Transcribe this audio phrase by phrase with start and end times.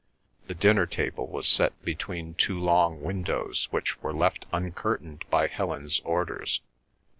[0.47, 5.99] The dinner table was set between two long windows which were left uncurtained by Helen's
[5.99, 6.61] orders.